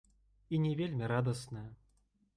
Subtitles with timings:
[0.57, 1.67] І не вельмі радасная.